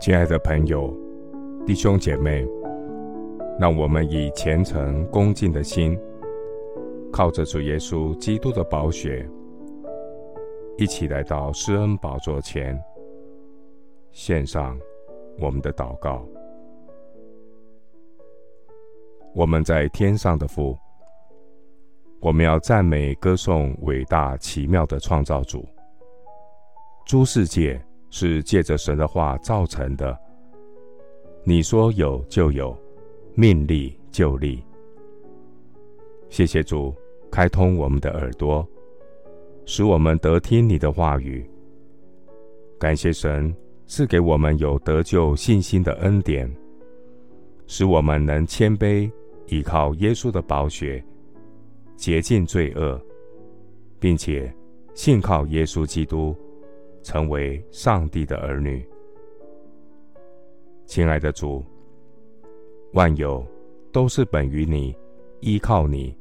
[0.00, 0.96] 亲爱的朋友、
[1.66, 2.46] 弟兄姐妹，
[3.58, 5.98] 让我们以虔诚恭敬的心，
[7.12, 9.28] 靠着主耶稣基督的宝血，
[10.76, 12.80] 一起来到施恩宝座前，
[14.12, 14.78] 献上
[15.40, 16.24] 我们的祷告。
[19.34, 20.78] 我们在天上的父，
[22.20, 25.66] 我们要赞美歌颂伟大奇妙的创造主，
[27.04, 27.84] 诸世界。
[28.10, 30.18] 是借着神的话造成的。
[31.44, 32.76] 你说有就有，
[33.34, 34.62] 命立就立。
[36.28, 36.94] 谢谢主
[37.30, 38.66] 开通我们的耳朵，
[39.64, 41.48] 使我们得听你的话语。
[42.78, 43.54] 感谢神
[43.86, 46.50] 赐给我们有得救信心的恩典，
[47.66, 49.10] 使我们能谦卑
[49.46, 51.02] 倚靠耶稣的宝血，
[51.96, 53.00] 洁净罪恶，
[53.98, 54.54] 并且
[54.94, 56.36] 信靠耶稣基督。
[57.08, 58.86] 成为上帝的儿女，
[60.84, 61.64] 亲爱的主，
[62.92, 63.42] 万有
[63.90, 64.94] 都是本于你，
[65.40, 66.14] 依靠你，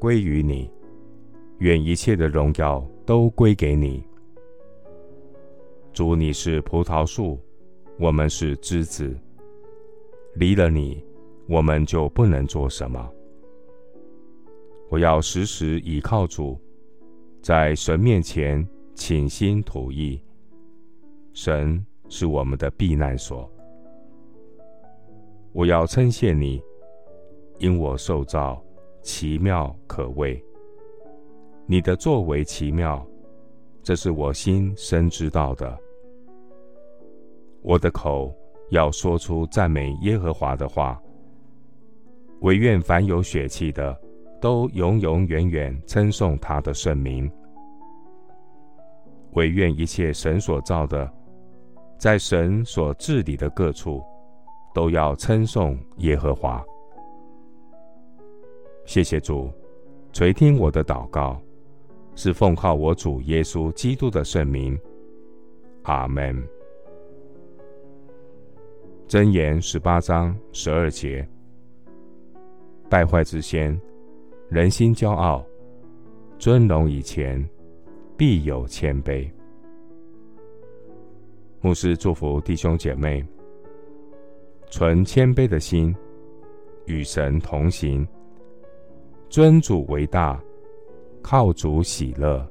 [0.00, 0.68] 归于你，
[1.58, 4.02] 愿一切的荣耀都归给你。
[5.92, 7.38] 主，你是葡萄树，
[7.96, 9.16] 我们是枝子，
[10.34, 11.06] 离了你，
[11.46, 13.08] 我们就不能做什么。
[14.90, 16.60] 我要时时倚靠主，
[17.40, 20.20] 在神面前倾心吐意。
[21.34, 23.50] 神是我们的避难所，
[25.52, 26.62] 我要称谢你，
[27.58, 28.62] 因我受造
[29.00, 30.42] 奇妙可畏。
[31.64, 33.04] 你的作为奇妙，
[33.82, 35.78] 这是我心深知道的。
[37.62, 38.30] 我的口
[38.68, 41.00] 要说出赞美耶和华的话，
[42.40, 43.98] 惟愿凡有血气的，
[44.38, 47.30] 都永永远远称颂他的圣名。
[49.32, 51.10] 惟愿一切神所造的。
[52.02, 54.02] 在神所治理的各处，
[54.74, 56.60] 都要称颂耶和华。
[58.84, 59.48] 谢谢主，
[60.12, 61.40] 垂听我的祷告，
[62.16, 64.76] 是奉靠我主耶稣基督的圣名。
[65.84, 66.44] 阿门。
[69.06, 71.24] 箴言十八章十二节：
[72.90, 73.80] 败坏之先，
[74.48, 75.40] 人心骄傲；
[76.36, 77.48] 尊荣以前，
[78.16, 79.30] 必有谦卑。
[81.64, 83.24] 牧师祝福弟兄姐妹，
[84.68, 85.94] 存谦卑的心，
[86.86, 88.04] 与神同行，
[89.28, 90.42] 尊主为大，
[91.22, 92.44] 靠主喜乐。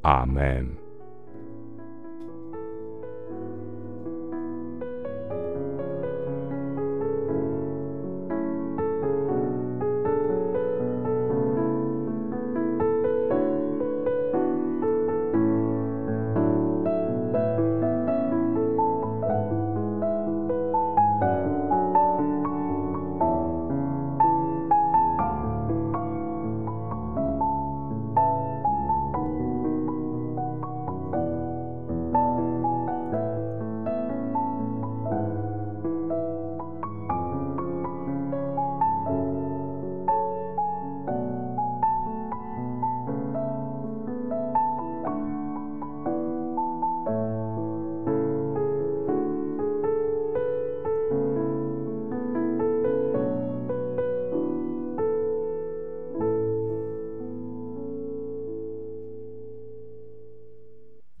[0.00, 0.66] 阿门。